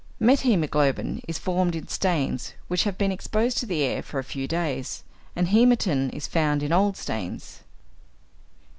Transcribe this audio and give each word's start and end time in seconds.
Methæmoglobin 0.19 1.21
is 1.27 1.37
formed 1.37 1.75
in 1.75 1.87
stains 1.87 2.53
which 2.67 2.85
have 2.85 2.97
been 2.97 3.11
exposed 3.11 3.59
to 3.59 3.67
the 3.67 3.83
air 3.83 4.01
for 4.01 4.17
a 4.17 4.23
few 4.23 4.47
days, 4.47 5.03
and 5.35 5.49
hæmatin 5.49 6.11
is 6.11 6.25
found 6.25 6.63
in 6.63 6.71
old 6.73 6.97
stains. 6.97 7.59